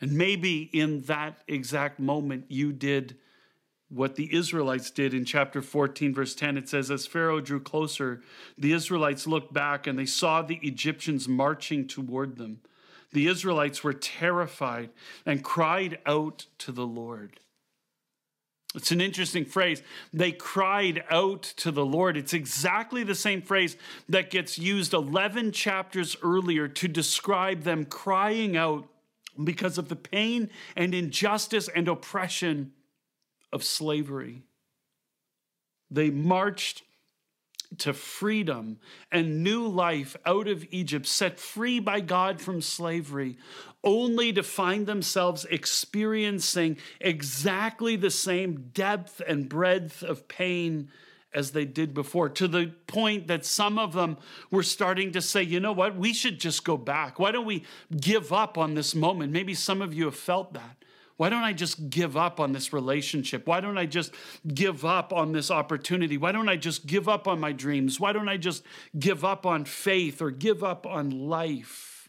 And 0.00 0.12
maybe 0.12 0.70
in 0.72 1.02
that 1.02 1.40
exact 1.46 2.00
moment, 2.00 2.46
you 2.48 2.72
did 2.72 3.16
what 3.90 4.14
the 4.14 4.34
Israelites 4.34 4.90
did 4.90 5.12
in 5.12 5.26
chapter 5.26 5.60
14, 5.60 6.14
verse 6.14 6.34
10. 6.34 6.56
It 6.56 6.68
says, 6.68 6.90
As 6.90 7.06
Pharaoh 7.06 7.40
drew 7.40 7.60
closer, 7.60 8.22
the 8.56 8.72
Israelites 8.72 9.26
looked 9.26 9.52
back 9.52 9.86
and 9.86 9.98
they 9.98 10.06
saw 10.06 10.40
the 10.40 10.60
Egyptians 10.62 11.28
marching 11.28 11.86
toward 11.86 12.36
them 12.36 12.60
the 13.12 13.26
Israelites 13.26 13.82
were 13.82 13.92
terrified 13.92 14.90
and 15.26 15.42
cried 15.42 15.98
out 16.06 16.46
to 16.58 16.72
the 16.72 16.86
Lord. 16.86 17.40
It's 18.74 18.92
an 18.92 19.00
interesting 19.00 19.44
phrase. 19.44 19.82
They 20.12 20.30
cried 20.30 21.02
out 21.10 21.42
to 21.42 21.72
the 21.72 21.84
Lord. 21.84 22.16
It's 22.16 22.32
exactly 22.32 23.02
the 23.02 23.16
same 23.16 23.42
phrase 23.42 23.76
that 24.08 24.30
gets 24.30 24.58
used 24.58 24.94
11 24.94 25.50
chapters 25.50 26.16
earlier 26.22 26.68
to 26.68 26.86
describe 26.86 27.62
them 27.62 27.84
crying 27.84 28.56
out 28.56 28.86
because 29.42 29.76
of 29.76 29.88
the 29.88 29.96
pain 29.96 30.50
and 30.76 30.94
injustice 30.94 31.68
and 31.68 31.88
oppression 31.88 32.72
of 33.52 33.64
slavery. 33.64 34.42
They 35.90 36.10
marched 36.10 36.82
to 37.80 37.92
freedom 37.92 38.78
and 39.10 39.42
new 39.42 39.66
life 39.66 40.16
out 40.24 40.48
of 40.48 40.64
Egypt, 40.70 41.06
set 41.06 41.38
free 41.38 41.80
by 41.80 42.00
God 42.00 42.40
from 42.40 42.62
slavery, 42.62 43.36
only 43.82 44.32
to 44.32 44.42
find 44.42 44.86
themselves 44.86 45.44
experiencing 45.50 46.76
exactly 47.00 47.96
the 47.96 48.10
same 48.10 48.70
depth 48.72 49.20
and 49.26 49.48
breadth 49.48 50.02
of 50.02 50.28
pain 50.28 50.90
as 51.32 51.52
they 51.52 51.64
did 51.64 51.94
before, 51.94 52.28
to 52.28 52.48
the 52.48 52.72
point 52.86 53.28
that 53.28 53.44
some 53.44 53.78
of 53.78 53.92
them 53.92 54.16
were 54.50 54.64
starting 54.64 55.12
to 55.12 55.20
say, 55.20 55.42
you 55.42 55.60
know 55.60 55.72
what, 55.72 55.96
we 55.96 56.12
should 56.12 56.40
just 56.40 56.64
go 56.64 56.76
back. 56.76 57.18
Why 57.18 57.30
don't 57.30 57.46
we 57.46 57.64
give 58.00 58.32
up 58.32 58.58
on 58.58 58.74
this 58.74 58.94
moment? 58.94 59.32
Maybe 59.32 59.54
some 59.54 59.80
of 59.80 59.94
you 59.94 60.06
have 60.06 60.16
felt 60.16 60.54
that. 60.54 60.76
Why 61.20 61.28
don't 61.28 61.42
I 61.42 61.52
just 61.52 61.90
give 61.90 62.16
up 62.16 62.40
on 62.40 62.52
this 62.52 62.72
relationship? 62.72 63.46
Why 63.46 63.60
don't 63.60 63.76
I 63.76 63.84
just 63.84 64.14
give 64.54 64.86
up 64.86 65.12
on 65.12 65.32
this 65.32 65.50
opportunity? 65.50 66.16
Why 66.16 66.32
don't 66.32 66.48
I 66.48 66.56
just 66.56 66.86
give 66.86 67.10
up 67.10 67.28
on 67.28 67.38
my 67.38 67.52
dreams? 67.52 68.00
Why 68.00 68.14
don't 68.14 68.30
I 68.30 68.38
just 68.38 68.62
give 68.98 69.22
up 69.22 69.44
on 69.44 69.66
faith 69.66 70.22
or 70.22 70.30
give 70.30 70.64
up 70.64 70.86
on 70.86 71.10
life? 71.10 72.08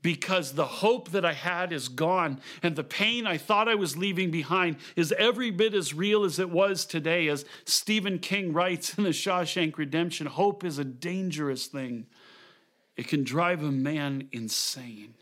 Because 0.00 0.54
the 0.54 0.64
hope 0.64 1.10
that 1.10 1.26
I 1.26 1.34
had 1.34 1.74
is 1.74 1.88
gone, 1.88 2.40
and 2.62 2.74
the 2.74 2.84
pain 2.84 3.26
I 3.26 3.36
thought 3.36 3.68
I 3.68 3.74
was 3.74 3.98
leaving 3.98 4.30
behind 4.30 4.76
is 4.96 5.12
every 5.18 5.50
bit 5.50 5.74
as 5.74 5.92
real 5.92 6.24
as 6.24 6.38
it 6.38 6.48
was 6.48 6.86
today. 6.86 7.28
As 7.28 7.44
Stephen 7.66 8.18
King 8.18 8.54
writes 8.54 8.96
in 8.96 9.04
The 9.04 9.10
Shawshank 9.10 9.76
Redemption, 9.76 10.26
hope 10.26 10.64
is 10.64 10.78
a 10.78 10.84
dangerous 10.84 11.66
thing, 11.66 12.06
it 12.96 13.08
can 13.08 13.24
drive 13.24 13.62
a 13.62 13.70
man 13.70 14.28
insane. 14.32 15.16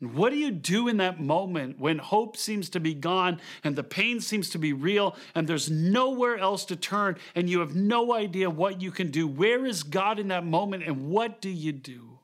What 0.00 0.30
do 0.30 0.36
you 0.36 0.52
do 0.52 0.86
in 0.86 0.98
that 0.98 1.20
moment 1.20 1.80
when 1.80 1.98
hope 1.98 2.36
seems 2.36 2.70
to 2.70 2.80
be 2.80 2.94
gone 2.94 3.40
and 3.64 3.74
the 3.74 3.82
pain 3.82 4.20
seems 4.20 4.48
to 4.50 4.58
be 4.58 4.72
real 4.72 5.16
and 5.34 5.48
there's 5.48 5.68
nowhere 5.70 6.38
else 6.38 6.64
to 6.66 6.76
turn 6.76 7.16
and 7.34 7.50
you 7.50 7.58
have 7.60 7.74
no 7.74 8.14
idea 8.14 8.48
what 8.48 8.80
you 8.80 8.92
can 8.92 9.10
do? 9.10 9.26
Where 9.26 9.66
is 9.66 9.82
God 9.82 10.20
in 10.20 10.28
that 10.28 10.46
moment 10.46 10.84
and 10.84 11.08
what 11.08 11.40
do 11.40 11.50
you 11.50 11.72
do? 11.72 12.20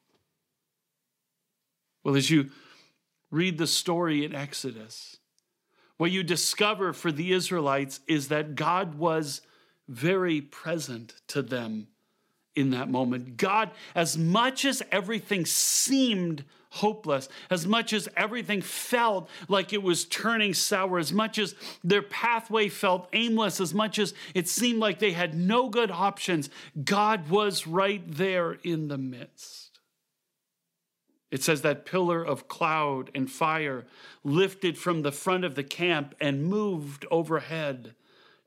Well, 2.05 2.15
as 2.15 2.31
you 2.31 2.51
read 3.33 3.59
the 3.59 3.67
story 3.67 4.25
in 4.25 4.35
Exodus, 4.35 5.17
what 5.97 6.13
you 6.13 6.23
discover 6.23 6.93
for 6.93 7.11
the 7.11 7.33
Israelites 7.33 7.99
is 8.07 8.29
that 8.29 8.55
God 8.55 8.95
was 8.95 9.41
very 9.89 10.41
present 10.41 11.15
to 11.29 11.43
them 11.43 11.89
in 12.55 12.71
that 12.71 12.89
moment. 12.89 13.37
God, 13.37 13.71
as 13.97 14.17
much 14.17 14.65
as 14.65 14.83
everything 14.93 15.45
seemed 15.45 16.45
hopeless, 16.75 17.29
as 17.51 17.67
much 17.67 17.93
as 17.93 18.09
everything 18.17 18.61
felt 18.61 19.29
like 19.49 19.73
it 19.73 19.83
was 19.83 20.05
turning 20.05 20.53
sour, 20.53 20.99
as 20.99 21.13
much 21.13 21.39
as 21.39 21.55
their 21.85 22.03
pathway 22.03 22.69
felt 22.69 23.09
aimless, 23.13 23.61
as 23.61 23.73
much 23.73 23.99
as 23.99 24.13
it 24.35 24.49
seemed 24.49 24.81
like 24.81 24.99
they 24.99 25.13
had 25.13 25.35
no 25.35 25.69
good 25.69 25.91
options, 25.91 26.51
God 26.85 27.31
was 27.31 27.67
right 27.67 28.03
there 28.07 28.53
in 28.65 28.89
the 28.89 28.99
midst. 28.99 29.79
It 31.31 31.43
says 31.43 31.63
that 31.63 31.87
pillar 31.87 32.25
of 32.25 32.49
cloud 32.49 33.11
and 33.15 33.31
fire 33.31 33.87
lifted 34.23 34.77
from 34.77 35.03
the 35.03 35.13
front 35.13 35.45
of 35.45 35.55
the 35.55 35.65
camp 35.65 36.15
and 36.21 36.45
moved 36.45 37.07
overhead 37.11 37.95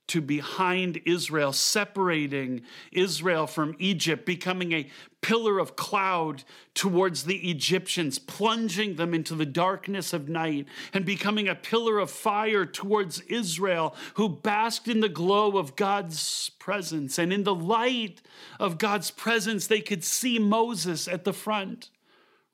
to 0.08 0.22
behind 0.22 1.02
Israel, 1.06 1.52
separating 1.52 2.62
Israel 2.92 3.48
from 3.48 3.76
Egypt, 3.78 4.26
becoming 4.26 4.72
a 4.72 4.90
pillar 5.22 5.60
of 5.60 5.76
cloud 5.76 6.44
towards 6.74 7.24
the 7.24 7.50
Egyptians, 7.50 8.18
plunging 8.18 8.96
them 8.96 9.14
into 9.14 9.36
the 9.36 9.46
darkness 9.46 10.14
of 10.14 10.30
night, 10.30 10.66
and 10.94 11.06
becoming 11.06 11.48
a 11.48 11.56
pillar 11.56 12.00
of 12.00 12.10
fire 12.10 12.66
towards 12.66 13.20
Israel, 13.22 13.96
who 14.16 14.30
basked 14.30 14.88
in 14.88 15.02
the 15.02 15.10
glow 15.10 15.58
of 15.58 15.76
God's 15.76 16.52
presence. 16.60 17.18
And 17.18 17.34
in 17.34 17.44
the 17.44 17.56
light 17.56 18.22
of 18.60 18.78
God's 18.78 19.12
presence, 19.12 19.68
they 19.68 19.82
could 19.82 20.04
see 20.04 20.40
Moses 20.40 21.08
at 21.08 21.26
the 21.26 21.34
front 21.34 21.90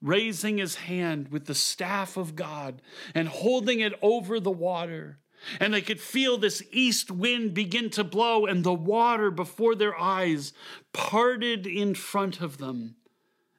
raising 0.03 0.57
his 0.57 0.75
hand 0.75 1.29
with 1.29 1.45
the 1.45 1.55
staff 1.55 2.17
of 2.17 2.35
God 2.35 2.81
and 3.15 3.27
holding 3.27 3.79
it 3.79 3.93
over 4.01 4.39
the 4.39 4.51
water. 4.51 5.17
And 5.59 5.73
they 5.73 5.81
could 5.81 5.99
feel 5.99 6.37
this 6.37 6.63
east 6.71 7.11
wind 7.11 7.53
begin 7.53 7.89
to 7.91 8.03
blow, 8.03 8.45
and 8.45 8.63
the 8.63 8.73
water 8.73 9.31
before 9.31 9.75
their 9.75 9.97
eyes 9.99 10.53
parted 10.93 11.67
in 11.67 11.95
front 11.95 12.41
of 12.41 12.57
them 12.57 12.95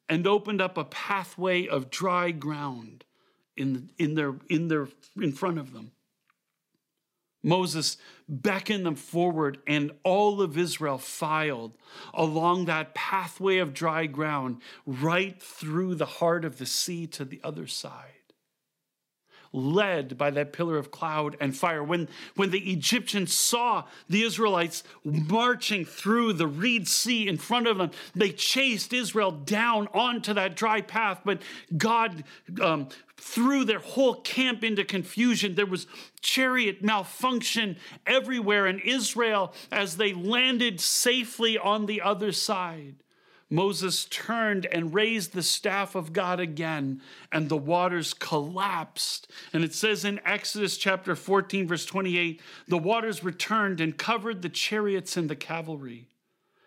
and 0.09 0.27
opened 0.27 0.61
up 0.61 0.77
a 0.77 0.85
pathway 0.85 1.67
of 1.67 1.91
dry 1.91 2.31
ground 2.31 3.05
in, 3.57 3.91
in, 3.99 4.15
their, 4.15 4.35
in, 4.49 4.69
their, 4.69 4.89
in 5.17 5.33
front 5.33 5.59
of 5.59 5.73
them. 5.73 5.93
Moses 7.43 7.99
beckoned 8.27 8.87
them 8.87 8.97
forward, 8.97 9.59
and 9.67 9.93
all 10.03 10.41
of 10.41 10.57
Israel 10.57 10.97
filed 10.97 11.77
along 12.15 12.65
that 12.65 12.95
pathway 12.95 13.59
of 13.59 13.75
dry 13.75 14.07
ground 14.07 14.63
right 14.87 15.41
through 15.41 15.95
the 15.95 16.07
heart 16.07 16.45
of 16.47 16.57
the 16.57 16.67
sea 16.67 17.07
to 17.09 17.25
the 17.25 17.41
other 17.45 17.67
side 17.67 18.14
led 19.55 20.19
by 20.19 20.31
that 20.33 20.53
pillar 20.53 20.77
of 20.77 20.91
cloud 20.91 21.37
and 21.41 21.57
fire. 21.57 21.83
When, 21.83 22.09
when 22.35 22.51
the 22.51 22.73
Egyptians 22.73 23.33
saw 23.33 23.85
the 24.09 24.25
Israelites 24.25 24.83
marching 25.05 25.85
through 25.85 26.35
the 26.35 26.49
Reed 26.49 26.89
Sea 26.89 27.29
in 27.29 27.39
front 27.39 27.69
of 27.69 27.79
them, 27.79 27.93
they 28.15 28.31
chased 28.31 28.93
Israel 28.93 29.31
down 29.31 29.87
onto 29.95 30.35
that 30.35 30.57
dry 30.57 30.81
path. 30.81 31.21
But 31.25 31.41
God 31.77 32.25
um, 32.61 32.89
threw 33.17 33.65
their 33.65 33.79
whole 33.79 34.17
camp 34.23 34.65
into 34.65 34.85
confusion. 34.85 35.55
There 35.55 35.67
was 35.67 35.87
chariot 36.21 36.83
malfunction 36.83 37.77
everywhere 38.07 38.67
in 38.67 38.81
Israel 38.81 39.55
as 39.71 39.97
they 39.97 40.13
landed 40.13 40.81
safely 40.81 41.57
on 41.57 41.87
the 41.87 42.01
other 42.03 42.33
side. 42.33 43.04
Moses 43.51 44.07
turned 44.07 44.67
and 44.67 44.95
raised 44.95 45.33
the 45.33 45.43
staff 45.43 45.95
of 45.95 46.13
God 46.13 46.41
again, 46.41 47.01
and 47.31 47.49
the 47.49 47.57
waters 47.57 48.15
collapsed. 48.15 49.31
And 49.53 49.63
it 49.63 49.75
says 49.75 50.05
in 50.05 50.21
Exodus 50.25 50.77
chapter 50.77 51.15
14, 51.15 51.69
verse 51.69 51.85
28 51.85 52.41
the 52.67 52.79
waters 52.79 53.23
returned 53.23 53.81
and 53.81 53.97
covered 53.97 54.43
the 54.43 54.49
chariots 54.49 55.17
and 55.17 55.29
the 55.29 55.37
cavalry, 55.37 56.09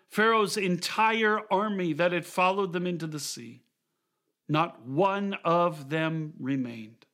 Pharaoh's 0.08 0.56
entire 0.56 1.40
army 1.50 1.92
that 1.92 2.12
had 2.12 2.24
followed 2.24 2.72
them 2.72 2.86
into 2.86 3.06
the 3.06 3.20
sea. 3.20 3.62
Not 4.48 4.86
one 4.86 5.34
of 5.44 5.90
them 5.90 6.32
remained. 6.38 7.04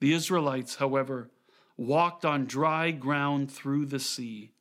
The 0.00 0.12
Israelites, 0.12 0.76
however, 0.76 1.30
walked 1.76 2.24
on 2.24 2.46
dry 2.46 2.90
ground 2.90 3.52
through 3.52 3.86
the 3.86 4.00
sea. 4.00 4.52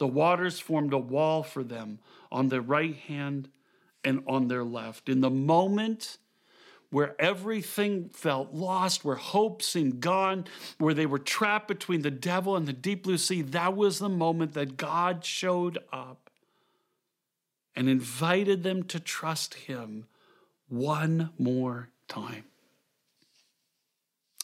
The 0.00 0.06
waters 0.06 0.58
formed 0.58 0.94
a 0.94 0.98
wall 0.98 1.42
for 1.42 1.62
them 1.62 1.98
on 2.32 2.48
their 2.48 2.62
right 2.62 2.96
hand 2.96 3.50
and 4.02 4.22
on 4.26 4.48
their 4.48 4.64
left. 4.64 5.10
In 5.10 5.20
the 5.20 5.28
moment 5.28 6.16
where 6.88 7.14
everything 7.20 8.08
felt 8.08 8.54
lost, 8.54 9.04
where 9.04 9.16
hope 9.16 9.60
seemed 9.60 10.00
gone, 10.00 10.46
where 10.78 10.94
they 10.94 11.04
were 11.04 11.18
trapped 11.18 11.68
between 11.68 12.00
the 12.00 12.10
devil 12.10 12.56
and 12.56 12.66
the 12.66 12.72
deep 12.72 13.02
blue 13.02 13.18
sea, 13.18 13.42
that 13.42 13.76
was 13.76 13.98
the 13.98 14.08
moment 14.08 14.54
that 14.54 14.78
God 14.78 15.22
showed 15.22 15.76
up 15.92 16.30
and 17.76 17.86
invited 17.86 18.62
them 18.62 18.84
to 18.84 18.98
trust 18.98 19.52
Him 19.52 20.06
one 20.66 21.28
more 21.38 21.90
time 22.08 22.44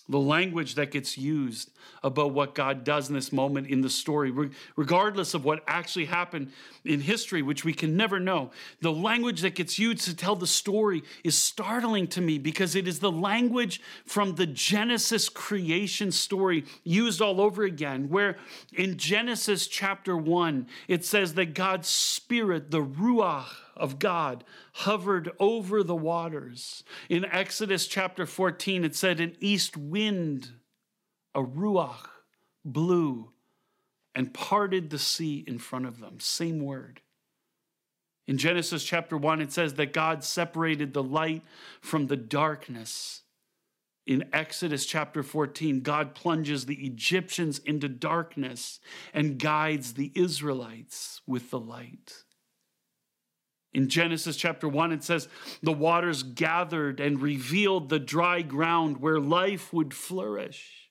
the 0.09 0.19
language 0.19 0.77
that 0.77 0.91
gets 0.91 1.19
used 1.19 1.71
about 2.03 2.33
what 2.33 2.55
God 2.55 2.85
does 2.85 3.09
in 3.09 3.15
this 3.15 3.33
moment 3.33 3.67
in 3.69 3.81
the 3.81 3.91
story, 3.91 4.33
regardless 4.77 5.35
of 5.35 5.45
what 5.45 5.63
actually 5.67 6.05
happened 6.05 6.53
in 6.85 7.01
history, 7.01 7.43
which 7.43 7.65
we 7.65 7.73
can 7.73 7.97
never 7.97 8.21
know. 8.21 8.51
The 8.81 8.93
language 8.93 9.41
that 9.43 9.55
gets 9.55 9.79
used 9.79 10.05
to 10.05 10.15
tell 10.15 10.37
the 10.37 10.47
story 10.47 11.03
is 11.25 11.37
startling 11.37 12.07
to 12.09 12.21
me 12.21 12.39
because 12.39 12.77
it 12.77 12.87
is 12.87 13.01
the 13.01 13.11
language 13.11 13.81
from 14.05 14.37
the 14.37 14.47
Genesis 14.47 15.29
creation 15.29 16.13
story 16.13 16.65
used 16.85 17.21
all 17.21 17.41
over 17.41 17.65
again, 17.65 18.09
where 18.09 18.37
in 18.73 18.97
Genesis 18.99 19.67
chapter 19.67 20.17
1, 20.17 20.67
it 20.89 21.05
says 21.05 21.35
that 21.35 21.55
God's 21.55 21.89
Spirit, 21.89 22.71
the 22.71 22.83
Ruach, 22.83 23.47
of 23.76 23.99
God 23.99 24.45
hovered 24.73 25.30
over 25.38 25.83
the 25.83 25.97
waters. 25.97 26.83
In 27.09 27.25
Exodus 27.25 27.87
chapter 27.87 28.26
14, 28.26 28.85
it 28.85 28.95
said, 28.95 29.21
An 29.21 29.37
east 29.40 29.76
wind, 29.76 30.50
a 31.35 31.42
ruach, 31.42 32.09
blew 32.64 33.30
and 34.14 34.33
parted 34.33 34.90
the 34.90 34.99
sea 34.99 35.45
in 35.47 35.59
front 35.59 35.87
of 35.87 36.00
them. 36.00 36.18
Same 36.21 36.61
word. 36.61 37.02
In 38.26 38.38
Genesis 38.38 38.83
chapter 38.83 39.16
1, 39.16 39.40
it 39.40 39.52
says 39.52 39.75
that 39.75 39.92
God 39.92 40.25
separated 40.25 40.92
the 40.92 41.02
light 41.02 41.42
from 41.80 42.09
the 42.09 42.16
darkness. 42.16 43.23
In 44.06 44.28
Exodus 44.33 44.87
chapter 44.87 45.23
14, 45.23 45.80
God 45.80 46.14
plunges 46.14 46.66
the 46.66 46.87
Egyptians 46.87 47.59
into 47.59 47.88
darkness 47.88 48.80
and 49.12 49.38
guides 49.38 49.95
the 49.95 50.12
Israelites 50.14 51.21
with 51.26 51.50
the 51.50 51.61
light. 51.61 52.25
In 53.76 53.90
Genesis 53.90 54.38
chapter 54.38 54.66
1, 54.66 54.90
it 54.92 55.04
says, 55.04 55.28
The 55.62 55.71
waters 55.71 56.23
gathered 56.23 56.99
and 56.99 57.21
revealed 57.21 57.90
the 57.90 57.99
dry 57.99 58.40
ground 58.40 59.02
where 59.02 59.21
life 59.21 59.71
would 59.71 59.92
flourish. 59.92 60.88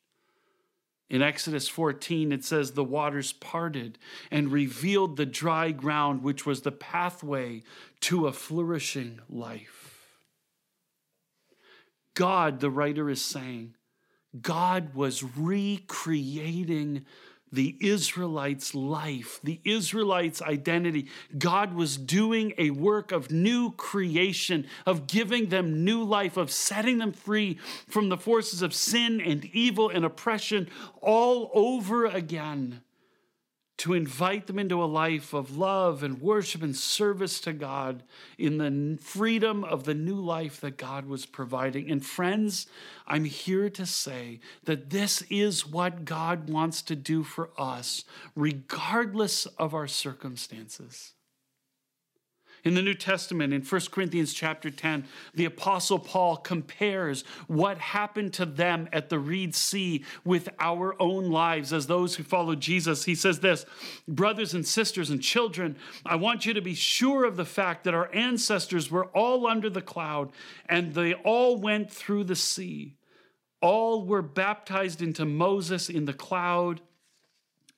In 1.09 1.23
Exodus 1.23 1.67
14, 1.67 2.31
it 2.31 2.45
says, 2.45 2.73
The 2.73 2.83
waters 2.83 3.33
parted 3.33 3.97
and 4.29 4.51
revealed 4.51 5.17
the 5.17 5.25
dry 5.25 5.71
ground, 5.71 6.21
which 6.21 6.45
was 6.45 6.61
the 6.61 6.71
pathway 6.71 7.63
to 8.01 8.27
a 8.27 8.31
flourishing 8.31 9.19
life. 9.27 10.19
God, 12.13 12.59
the 12.59 12.69
writer 12.69 13.09
is 13.09 13.25
saying, 13.25 13.73
God 14.39 14.93
was 14.93 15.23
recreating 15.23 17.07
the 17.55 17.75
Israelites' 17.79 18.75
life, 18.75 19.39
the 19.43 19.59
Israelites' 19.63 20.41
identity. 20.41 21.07
God 21.37 21.73
was 21.73 21.97
doing 21.97 22.53
a 22.57 22.69
work 22.69 23.11
of 23.11 23.31
new 23.31 23.71
creation, 23.71 24.67
of 24.85 25.07
giving 25.07 25.49
them 25.49 25.83
new 25.83 26.03
life, 26.03 26.37
of 26.37 26.51
setting 26.51 26.97
them 26.97 27.11
free 27.11 27.57
from 27.87 28.09
the 28.09 28.17
forces 28.17 28.61
of 28.61 28.73
sin 28.73 29.19
and 29.19 29.45
evil 29.45 29.89
and 29.89 30.05
oppression 30.05 30.69
all 31.01 31.49
over 31.53 32.05
again 32.05 32.81
to 33.85 33.93
invite 33.93 34.47
them 34.47 34.57
into 34.57 34.83
a 34.83 34.85
life 34.85 35.31
of 35.31 35.55
love 35.57 36.01
and 36.01 36.19
worship 36.19 36.63
and 36.63 36.75
service 36.75 37.39
to 37.39 37.53
God 37.53 38.01
in 38.35 38.57
the 38.57 38.97
freedom 38.99 39.63
of 39.63 39.83
the 39.83 39.93
new 39.93 40.15
life 40.15 40.59
that 40.61 40.75
God 40.75 41.05
was 41.05 41.27
providing. 41.27 41.91
And 41.91 42.03
friends, 42.03 42.65
I'm 43.05 43.25
here 43.25 43.69
to 43.69 43.85
say 43.85 44.39
that 44.63 44.89
this 44.89 45.21
is 45.29 45.67
what 45.67 46.03
God 46.03 46.49
wants 46.49 46.81
to 46.81 46.95
do 46.95 47.21
for 47.21 47.51
us, 47.59 48.05
regardless 48.35 49.45
of 49.45 49.75
our 49.75 49.85
circumstances. 49.85 51.13
In 52.65 52.73
the 52.73 52.81
New 52.81 52.95
Testament, 52.95 53.53
in 53.53 53.61
1 53.61 53.81
Corinthians 53.91 54.33
chapter 54.33 54.71
10, 54.71 55.05
the 55.35 55.45
Apostle 55.45 55.99
Paul 55.99 56.35
compares 56.35 57.23
what 57.45 57.77
happened 57.77 58.33
to 58.33 58.45
them 58.45 58.89
at 58.91 59.09
the 59.09 59.19
Reed 59.19 59.53
Sea 59.53 60.03
with 60.23 60.49
our 60.59 60.99
own 60.99 61.29
lives 61.29 61.71
as 61.71 61.85
those 61.85 62.15
who 62.15 62.23
follow 62.23 62.55
Jesus. 62.55 63.05
He 63.05 63.13
says 63.13 63.39
this 63.39 63.67
Brothers 64.07 64.55
and 64.55 64.65
sisters 64.65 65.11
and 65.11 65.21
children, 65.21 65.75
I 66.03 66.15
want 66.15 66.47
you 66.47 66.55
to 66.55 66.61
be 66.61 66.73
sure 66.73 67.23
of 67.23 67.37
the 67.37 67.45
fact 67.45 67.83
that 67.83 67.93
our 67.93 68.09
ancestors 68.11 68.89
were 68.89 69.05
all 69.07 69.45
under 69.45 69.69
the 69.69 69.83
cloud 69.83 70.31
and 70.67 70.95
they 70.95 71.13
all 71.13 71.57
went 71.57 71.91
through 71.91 72.23
the 72.23 72.35
sea. 72.35 72.95
All 73.61 74.03
were 74.03 74.23
baptized 74.23 75.03
into 75.03 75.23
Moses 75.23 75.87
in 75.87 76.05
the 76.05 76.13
cloud 76.13 76.81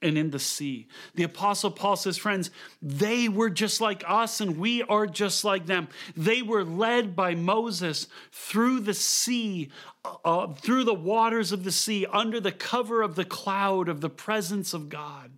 and 0.01 0.17
in 0.17 0.29
the 0.29 0.39
sea. 0.39 0.87
The 1.15 1.23
Apostle 1.23 1.71
Paul 1.71 1.95
says, 1.95 2.17
friends, 2.17 2.51
they 2.81 3.27
were 3.27 3.49
just 3.49 3.81
like 3.81 4.03
us 4.07 4.39
and 4.41 4.57
we 4.57 4.83
are 4.83 5.07
just 5.07 5.43
like 5.43 5.65
them. 5.65 5.87
They 6.15 6.41
were 6.41 6.63
led 6.63 7.15
by 7.15 7.33
Moses 7.35 8.07
through 8.31 8.81
the 8.81 8.93
sea, 8.93 9.69
uh, 10.23 10.53
through 10.53 10.83
the 10.83 10.93
waters 10.93 11.51
of 11.51 11.63
the 11.63 11.71
sea, 11.71 12.05
under 12.11 12.39
the 12.39 12.51
cover 12.51 13.01
of 13.01 13.15
the 13.15 13.25
cloud 13.25 13.89
of 13.89 14.01
the 14.01 14.09
presence 14.09 14.73
of 14.73 14.89
God. 14.89 15.31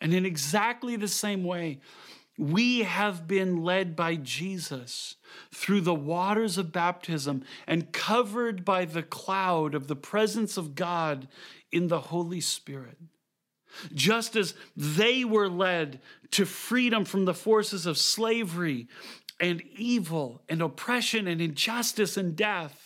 And 0.00 0.14
in 0.14 0.24
exactly 0.24 0.94
the 0.94 1.08
same 1.08 1.42
way, 1.42 1.80
we 2.38 2.82
have 2.82 3.26
been 3.26 3.64
led 3.64 3.96
by 3.96 4.14
Jesus 4.14 5.16
through 5.52 5.80
the 5.80 5.94
waters 5.94 6.56
of 6.56 6.70
baptism 6.70 7.42
and 7.66 7.90
covered 7.90 8.64
by 8.64 8.84
the 8.84 9.02
cloud 9.02 9.74
of 9.74 9.88
the 9.88 9.96
presence 9.96 10.56
of 10.56 10.76
God 10.76 11.26
in 11.72 11.88
the 11.88 12.00
Holy 12.00 12.40
Spirit. 12.40 12.98
Just 13.94 14.36
as 14.36 14.54
they 14.76 15.24
were 15.24 15.48
led 15.48 16.00
to 16.32 16.44
freedom 16.44 17.04
from 17.04 17.24
the 17.24 17.34
forces 17.34 17.86
of 17.86 17.98
slavery 17.98 18.88
and 19.40 19.62
evil 19.76 20.42
and 20.48 20.60
oppression 20.60 21.26
and 21.26 21.40
injustice 21.40 22.16
and 22.16 22.36
death, 22.36 22.84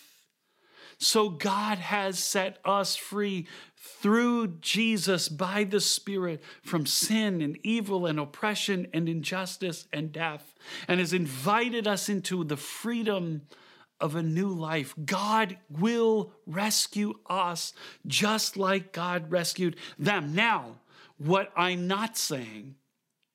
so 0.99 1.29
God 1.29 1.79
has 1.79 2.19
set 2.19 2.59
us 2.65 2.95
free 2.95 3.49
through 3.77 4.59
Jesus 4.61 5.29
by 5.29 5.65
the 5.65 5.81
Spirit 5.81 6.43
from 6.63 6.87
sin 6.87 7.43
and 7.43 7.59
evil 7.65 8.07
and 8.07 8.21
oppression 8.21 8.87
and 8.95 9.09
injustice 9.09 9.89
and 9.93 10.13
death, 10.13 10.55
and 10.87 11.01
has 11.01 11.13
invited 11.13 11.89
us 11.89 12.09
into 12.09 12.45
the 12.45 12.57
freedom 12.57 13.43
of 14.01 14.15
a 14.15 14.23
new 14.23 14.49
life. 14.49 14.95
God 15.05 15.57
will 15.69 16.33
rescue 16.47 17.15
us 17.27 17.73
just 18.07 18.57
like 18.57 18.93
God 18.93 19.31
rescued 19.31 19.77
them. 19.99 20.35
Now, 20.35 20.77
what 21.27 21.53
I'm 21.57 21.87
not 21.87 22.17
saying 22.17 22.77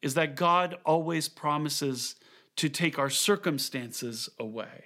is 0.01 0.13
that 0.15 0.35
God 0.35 0.77
always 0.85 1.27
promises 1.27 2.15
to 2.57 2.69
take 2.69 2.99
our 2.99 3.09
circumstances 3.09 4.29
away. 4.39 4.85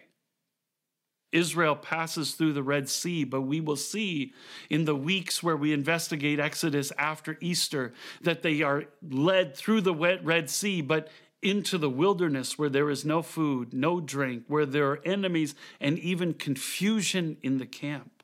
Israel 1.31 1.75
passes 1.75 2.33
through 2.33 2.53
the 2.53 2.63
Red 2.63 2.89
Sea, 2.89 3.23
but 3.23 3.41
we 3.41 3.61
will 3.61 3.77
see 3.77 4.33
in 4.69 4.83
the 4.83 4.95
weeks 4.95 5.41
where 5.41 5.55
we 5.55 5.71
investigate 5.71 6.39
Exodus 6.39 6.91
after 6.97 7.37
Easter 7.39 7.93
that 8.21 8.41
they 8.41 8.61
are 8.61 8.85
led 9.09 9.55
through 9.55 9.81
the 9.81 9.93
wet 9.93 10.23
Red 10.25 10.49
Sea, 10.49 10.81
but 10.81 11.07
into 11.41 11.77
the 11.77 11.89
wilderness 11.89 12.59
where 12.59 12.69
there 12.69 12.89
is 12.89 13.05
no 13.05 13.21
food, 13.21 13.73
no 13.73 13.99
drink, 14.01 14.43
where 14.47 14.65
there 14.65 14.91
are 14.91 15.01
enemies, 15.05 15.55
and 15.79 15.97
even 15.99 16.33
confusion 16.33 17.37
in 17.41 17.57
the 17.57 17.65
camp. 17.65 18.23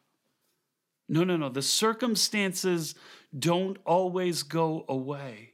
No, 1.09 1.23
no, 1.23 1.37
no. 1.37 1.49
The 1.49 1.61
circumstances 1.61 2.93
don't 3.37 3.77
always 3.85 4.43
go 4.43 4.85
away, 4.87 5.53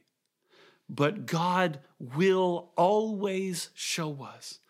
but 0.88 1.26
God 1.26 1.80
will 1.98 2.70
always 2.76 3.70
show 3.74 4.22
us 4.22 4.60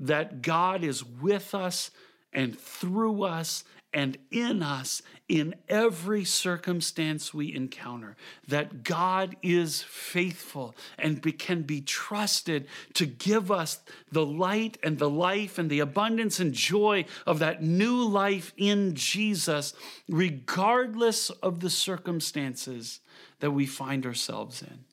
that 0.00 0.42
God 0.42 0.84
is 0.84 1.04
with 1.04 1.54
us 1.54 1.90
and 2.32 2.58
through 2.58 3.22
us 3.22 3.64
and 3.94 4.18
in 4.32 4.62
us 4.62 5.00
in 5.28 5.54
every 5.68 6.24
circumstance 6.24 7.32
we 7.32 7.54
encounter. 7.54 8.16
That 8.48 8.82
God 8.82 9.36
is 9.40 9.82
faithful 9.82 10.74
and 10.98 11.22
be, 11.22 11.32
can 11.32 11.62
be 11.62 11.80
trusted 11.80 12.66
to 12.94 13.06
give 13.06 13.50
us 13.50 13.80
the 14.10 14.26
light 14.26 14.76
and 14.82 14.98
the 14.98 15.08
life 15.08 15.56
and 15.56 15.70
the 15.70 15.80
abundance 15.80 16.40
and 16.40 16.52
joy 16.52 17.06
of 17.24 17.38
that 17.38 17.62
new 17.62 18.02
life 18.02 18.52
in 18.56 18.94
Jesus, 18.94 19.72
regardless 20.08 21.30
of 21.30 21.60
the 21.60 21.70
circumstances 21.70 23.00
that 23.38 23.52
we 23.52 23.64
find 23.64 24.04
ourselves 24.04 24.60
in. 24.60 24.84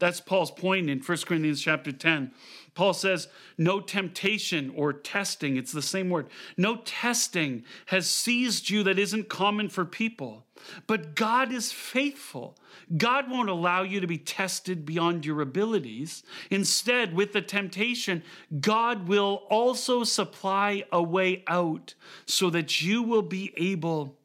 That's 0.00 0.20
Paul's 0.20 0.50
point 0.50 0.90
in 0.90 0.98
1 0.98 1.18
Corinthians 1.26 1.60
chapter 1.60 1.92
10. 1.92 2.32
Paul 2.74 2.94
says, 2.94 3.28
No 3.58 3.80
temptation 3.80 4.72
or 4.74 4.92
testing, 4.94 5.56
it's 5.56 5.72
the 5.72 5.82
same 5.82 6.08
word, 6.08 6.28
no 6.56 6.76
testing 6.76 7.64
has 7.86 8.08
seized 8.08 8.70
you 8.70 8.82
that 8.84 8.98
isn't 8.98 9.28
common 9.28 9.68
for 9.68 9.84
people. 9.84 10.46
But 10.86 11.14
God 11.14 11.52
is 11.52 11.72
faithful. 11.72 12.56
God 12.96 13.30
won't 13.30 13.48
allow 13.50 13.82
you 13.82 14.00
to 14.00 14.06
be 14.06 14.18
tested 14.18 14.84
beyond 14.84 15.26
your 15.26 15.40
abilities. 15.40 16.22
Instead, 16.50 17.14
with 17.14 17.32
the 17.32 17.42
temptation, 17.42 18.22
God 18.60 19.08
will 19.08 19.42
also 19.50 20.04
supply 20.04 20.84
a 20.90 21.02
way 21.02 21.44
out 21.46 21.94
so 22.26 22.50
that 22.50 22.80
you 22.80 23.02
will 23.02 23.22
be 23.22 23.52
able 23.56 24.18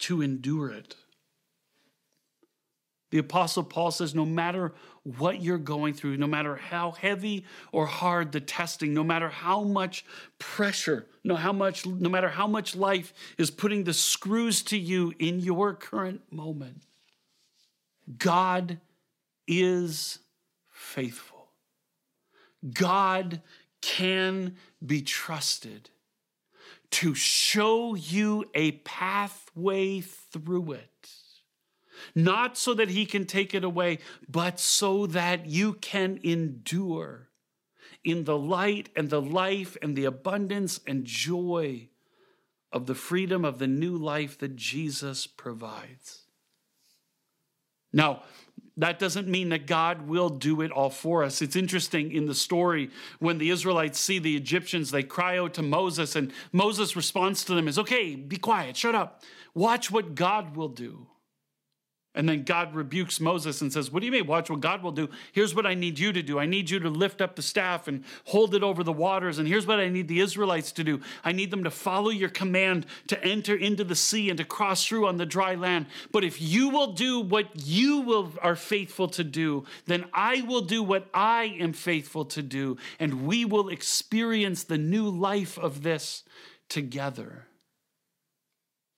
to 0.00 0.22
endure 0.22 0.70
it. 0.70 0.96
The 3.14 3.20
Apostle 3.20 3.62
Paul 3.62 3.92
says, 3.92 4.12
no 4.12 4.24
matter 4.26 4.72
what 5.04 5.40
you're 5.40 5.56
going 5.56 5.94
through, 5.94 6.16
no 6.16 6.26
matter 6.26 6.56
how 6.56 6.90
heavy 6.90 7.44
or 7.70 7.86
hard 7.86 8.32
the 8.32 8.40
testing, 8.40 8.92
no 8.92 9.04
matter 9.04 9.28
how 9.28 9.62
much 9.62 10.04
pressure, 10.40 11.06
no, 11.22 11.36
how 11.36 11.52
much, 11.52 11.86
no 11.86 12.08
matter 12.08 12.28
how 12.28 12.48
much 12.48 12.74
life 12.74 13.14
is 13.38 13.52
putting 13.52 13.84
the 13.84 13.92
screws 13.92 14.64
to 14.64 14.76
you 14.76 15.14
in 15.20 15.38
your 15.38 15.74
current 15.74 16.22
moment, 16.32 16.82
God 18.18 18.80
is 19.46 20.18
faithful. 20.72 21.46
God 22.72 23.42
can 23.80 24.56
be 24.84 25.02
trusted 25.02 25.88
to 26.90 27.14
show 27.14 27.94
you 27.94 28.50
a 28.56 28.72
pathway 28.72 30.00
through 30.00 30.72
it 30.72 31.14
not 32.14 32.56
so 32.56 32.74
that 32.74 32.90
he 32.90 33.06
can 33.06 33.26
take 33.26 33.54
it 33.54 33.64
away, 33.64 33.98
but 34.28 34.58
so 34.58 35.06
that 35.06 35.46
you 35.46 35.74
can 35.74 36.18
endure 36.22 37.28
in 38.04 38.24
the 38.24 38.38
light 38.38 38.90
and 38.94 39.10
the 39.10 39.22
life 39.22 39.76
and 39.80 39.96
the 39.96 40.04
abundance 40.04 40.80
and 40.86 41.04
joy 41.04 41.88
of 42.70 42.86
the 42.86 42.94
freedom 42.94 43.44
of 43.44 43.58
the 43.58 43.66
new 43.66 43.96
life 43.96 44.38
that 44.38 44.56
Jesus 44.56 45.26
provides. 45.26 46.22
Now, 47.92 48.24
that 48.76 48.98
doesn't 48.98 49.28
mean 49.28 49.50
that 49.50 49.68
God 49.68 50.08
will 50.08 50.28
do 50.28 50.60
it 50.60 50.72
all 50.72 50.90
for 50.90 51.22
us. 51.22 51.40
It's 51.40 51.54
interesting 51.54 52.10
in 52.10 52.26
the 52.26 52.34
story 52.34 52.90
when 53.20 53.38
the 53.38 53.50
Israelites 53.50 54.00
see 54.00 54.18
the 54.18 54.36
Egyptians, 54.36 54.90
they 54.90 55.04
cry 55.04 55.38
out 55.38 55.54
to 55.54 55.62
Moses, 55.62 56.16
and 56.16 56.32
Moses' 56.52 56.96
response 56.96 57.44
to 57.44 57.54
them 57.54 57.68
is, 57.68 57.78
Okay, 57.78 58.16
be 58.16 58.36
quiet, 58.36 58.76
shut 58.76 58.96
up. 58.96 59.22
Watch 59.54 59.92
what 59.92 60.16
God 60.16 60.56
will 60.56 60.68
do. 60.68 61.06
And 62.16 62.28
then 62.28 62.44
God 62.44 62.74
rebukes 62.74 63.18
Moses 63.18 63.60
and 63.60 63.72
says, 63.72 63.90
What 63.90 64.00
do 64.00 64.06
you 64.06 64.12
mean? 64.12 64.26
Watch 64.26 64.48
what 64.48 64.60
God 64.60 64.82
will 64.82 64.92
do. 64.92 65.08
Here's 65.32 65.54
what 65.54 65.66
I 65.66 65.74
need 65.74 65.98
you 65.98 66.12
to 66.12 66.22
do. 66.22 66.38
I 66.38 66.46
need 66.46 66.70
you 66.70 66.78
to 66.78 66.88
lift 66.88 67.20
up 67.20 67.34
the 67.34 67.42
staff 67.42 67.88
and 67.88 68.04
hold 68.24 68.54
it 68.54 68.62
over 68.62 68.84
the 68.84 68.92
waters. 68.92 69.38
And 69.38 69.48
here's 69.48 69.66
what 69.66 69.80
I 69.80 69.88
need 69.88 70.06
the 70.06 70.20
Israelites 70.20 70.70
to 70.72 70.84
do 70.84 71.00
I 71.24 71.32
need 71.32 71.50
them 71.50 71.64
to 71.64 71.70
follow 71.70 72.10
your 72.10 72.28
command 72.28 72.86
to 73.08 73.22
enter 73.24 73.56
into 73.56 73.82
the 73.82 73.96
sea 73.96 74.30
and 74.30 74.38
to 74.38 74.44
cross 74.44 74.86
through 74.86 75.08
on 75.08 75.16
the 75.16 75.26
dry 75.26 75.56
land. 75.56 75.86
But 76.12 76.22
if 76.22 76.40
you 76.40 76.68
will 76.68 76.92
do 76.92 77.20
what 77.20 77.48
you 77.54 78.00
will, 78.00 78.32
are 78.40 78.56
faithful 78.56 79.08
to 79.08 79.24
do, 79.24 79.64
then 79.86 80.04
I 80.12 80.42
will 80.42 80.60
do 80.60 80.82
what 80.82 81.08
I 81.12 81.56
am 81.58 81.72
faithful 81.72 82.24
to 82.26 82.42
do. 82.42 82.76
And 83.00 83.26
we 83.26 83.44
will 83.44 83.68
experience 83.68 84.62
the 84.62 84.78
new 84.78 85.08
life 85.08 85.58
of 85.58 85.82
this 85.82 86.22
together. 86.68 87.46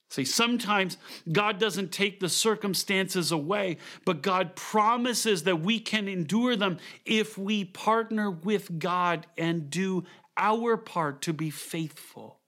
See, 0.09 0.23
sometimes 0.23 0.97
God 1.29 1.59
doesn't 1.59 1.91
take 1.91 2.19
the 2.19 2.29
circumstances 2.29 3.31
away, 3.31 3.77
but 4.05 4.21
God 4.21 4.55
promises 4.55 5.43
that 5.43 5.59
we 5.59 5.79
can 5.79 6.07
endure 6.07 6.55
them 6.55 6.77
if 7.05 7.37
we 7.37 7.65
partner 7.65 8.31
with 8.31 8.79
God 8.79 9.27
and 9.37 9.69
do 9.69 10.05
our 10.37 10.77
part 10.77 11.21
to 11.23 11.33
be 11.33 11.49
faithful. 11.49 12.39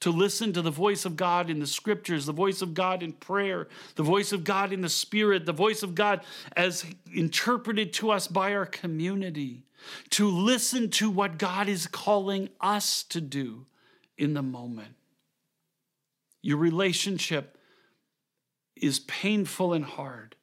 To 0.00 0.10
listen 0.10 0.52
to 0.52 0.62
the 0.62 0.70
voice 0.70 1.04
of 1.04 1.16
God 1.16 1.50
in 1.50 1.60
the 1.60 1.66
scriptures, 1.66 2.26
the 2.26 2.32
voice 2.32 2.62
of 2.62 2.74
God 2.74 3.02
in 3.02 3.12
prayer, 3.12 3.68
the 3.94 4.02
voice 4.02 4.32
of 4.32 4.44
God 4.44 4.72
in 4.72 4.80
the 4.80 4.88
spirit, 4.88 5.46
the 5.46 5.52
voice 5.52 5.82
of 5.82 5.94
God 5.94 6.20
as 6.56 6.84
interpreted 7.12 7.92
to 7.94 8.10
us 8.10 8.26
by 8.26 8.54
our 8.54 8.66
community. 8.66 9.62
To 10.10 10.28
listen 10.28 10.90
to 10.90 11.10
what 11.10 11.38
God 11.38 11.68
is 11.68 11.86
calling 11.86 12.50
us 12.60 13.04
to 13.04 13.20
do 13.20 13.66
in 14.18 14.34
the 14.34 14.42
moment 14.42 14.95
your 16.46 16.58
relationship 16.58 17.58
is 18.76 19.00
painful 19.00 19.72
and 19.72 19.84
hard, 19.84 20.36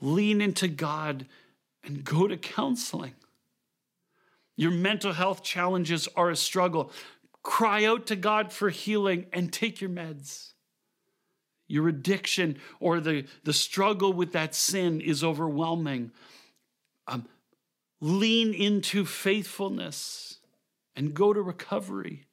lean 0.00 0.40
into 0.40 0.66
God 0.66 1.26
and 1.84 2.02
go 2.02 2.26
to 2.26 2.36
counseling. 2.36 3.14
Your 4.56 4.72
mental 4.72 5.12
health 5.12 5.44
challenges 5.44 6.08
are 6.16 6.28
a 6.28 6.34
struggle. 6.34 6.90
Cry 7.44 7.84
out 7.84 8.08
to 8.08 8.16
God 8.16 8.52
for 8.52 8.68
healing 8.68 9.26
and 9.32 9.52
take 9.52 9.80
your 9.80 9.90
meds. 9.90 10.54
Your 11.68 11.86
addiction 11.86 12.58
or 12.80 12.98
the, 12.98 13.26
the 13.44 13.52
struggle 13.52 14.12
with 14.12 14.32
that 14.32 14.56
sin 14.56 15.00
is 15.00 15.22
overwhelming. 15.22 16.10
Um, 17.06 17.28
lean 18.00 18.54
into 18.54 19.04
faithfulness 19.04 20.38
and 20.96 21.14
go 21.14 21.32
to 21.32 21.40
recovery. 21.40 22.26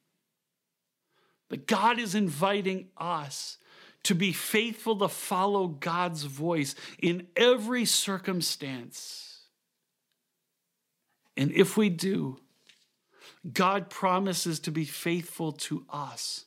But 1.50 1.68
God 1.68 2.00
is 2.00 2.16
inviting 2.16 2.88
us 2.98 3.58
to 4.04 4.16
be 4.16 4.32
faithful 4.32 4.96
to 4.98 5.10
follow 5.10 5.68
God's 5.68 6.24
voice 6.24 6.76
in 7.00 7.28
every 7.36 7.86
circumstance. 7.86 9.42
And 11.36 11.52
if 11.52 11.76
we 11.76 11.90
do, 11.90 12.40
God 13.52 13.90
promises 13.90 14.60
to 14.62 14.72
be 14.72 14.86
faithful 14.86 15.54
to 15.54 15.86
us, 15.90 16.46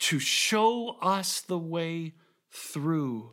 to 0.00 0.18
show 0.18 0.96
us 1.00 1.40
the 1.40 1.58
way 1.58 2.14
through 2.50 3.32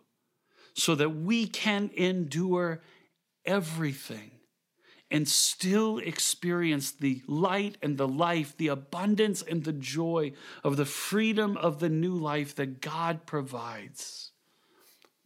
so 0.75 0.95
that 0.95 1.09
we 1.09 1.47
can 1.47 1.91
endure 1.95 2.81
everything 3.45 4.31
and 5.13 5.27
still 5.27 5.99
experience 5.99 6.89
the 6.89 7.21
light 7.27 7.77
and 7.83 7.99
the 7.99 8.07
life, 8.07 8.57
the 8.57 8.67
abundance 8.67 9.43
and 9.43 9.63
the 9.63 9.71
joy 9.71 10.33
of 10.63 10.75
the 10.75 10.85
freedom 10.85 11.55
of 11.55 11.79
the 11.79 11.87
new 11.87 12.15
life 12.15 12.55
that 12.55 12.81
God 12.81 13.27
provides, 13.27 14.31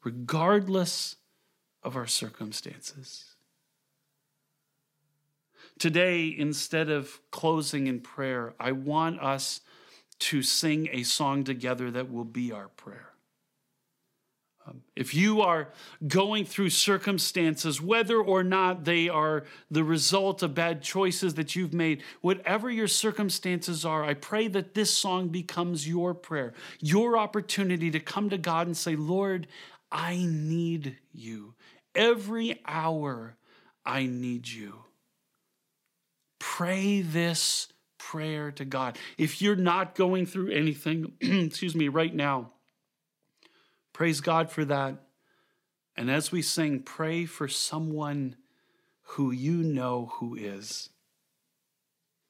regardless 0.03 1.15
of 1.83 1.95
our 1.95 2.05
circumstances. 2.05 3.35
Today, 5.79 6.35
instead 6.37 6.89
of 6.89 7.21
closing 7.31 7.87
in 7.87 8.01
prayer, 8.01 8.55
I 8.59 8.73
want 8.73 9.21
us 9.21 9.61
to 10.19 10.41
sing 10.41 10.89
a 10.91 11.03
song 11.03 11.45
together 11.45 11.91
that 11.91 12.11
will 12.11 12.25
be 12.25 12.51
our 12.51 12.67
prayer. 12.67 13.13
Um, 14.67 14.81
if 14.95 15.13
you 15.13 15.41
are 15.41 15.69
going 16.07 16.45
through 16.45 16.71
circumstances, 16.71 17.81
whether 17.81 18.19
or 18.19 18.43
not 18.43 18.83
they 18.83 19.07
are 19.07 19.45
the 19.71 19.83
result 19.83 20.43
of 20.43 20.53
bad 20.53 20.81
choices 20.81 21.35
that 21.35 21.55
you've 21.55 21.73
made, 21.73 22.03
whatever 22.21 22.69
your 22.69 22.87
circumstances 22.87 23.85
are, 23.85 24.03
I 24.03 24.13
pray 24.13 24.47
that 24.49 24.73
this 24.73 24.95
song 24.95 25.29
becomes 25.29 25.87
your 25.87 26.13
prayer, 26.13 26.53
your 26.81 27.17
opportunity 27.17 27.91
to 27.91 27.99
come 27.99 28.29
to 28.29 28.37
God 28.37 28.67
and 28.67 28.75
say, 28.75 28.95
Lord, 28.95 29.47
I 29.91 30.25
need 30.27 30.97
you. 31.13 31.53
Every 31.95 32.59
hour, 32.65 33.37
I 33.85 34.05
need 34.05 34.47
you. 34.49 34.83
Pray 36.39 37.01
this 37.01 37.69
prayer 37.97 38.51
to 38.51 38.65
God. 38.65 38.97
If 39.17 39.41
you're 39.41 39.55
not 39.55 39.95
going 39.95 40.25
through 40.25 40.51
anything, 40.51 41.13
excuse 41.21 41.75
me, 41.75 41.87
right 41.87 42.13
now, 42.13 42.51
Praise 43.97 44.21
God 44.21 44.51
for 44.51 44.63
that. 44.63 44.93
And 45.95 46.11
as 46.11 46.31
we 46.31 46.43
sing, 46.43 46.83
pray 46.83 47.25
for 47.25 47.47
someone 47.47 48.35
who 49.01 49.31
you 49.31 49.63
know 49.63 50.11
who 50.17 50.35
is. 50.35 50.89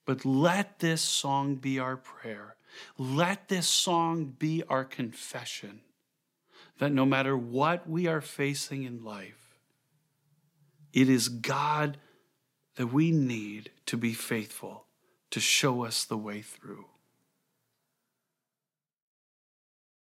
But 0.05 0.23
let 0.23 0.79
this 0.79 1.01
song 1.01 1.55
be 1.55 1.77
our 1.77 1.97
prayer. 1.97 2.55
Let 2.97 3.49
this 3.49 3.67
song 3.67 4.33
be 4.39 4.63
our 4.69 4.85
confession 4.85 5.81
that 6.79 6.93
no 6.93 7.05
matter 7.05 7.35
what 7.35 7.89
we 7.89 8.07
are 8.07 8.21
facing 8.21 8.83
in 8.83 9.03
life, 9.03 9.59
it 10.93 11.09
is 11.09 11.27
God 11.27 11.97
that 12.77 12.93
we 12.93 13.11
need 13.11 13.71
to 13.87 13.97
be 13.97 14.13
faithful 14.13 14.85
to 15.31 15.41
show 15.41 15.83
us 15.83 16.05
the 16.05 16.17
way 16.17 16.39
through. 16.41 16.85